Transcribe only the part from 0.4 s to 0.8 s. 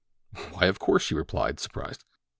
"Why, of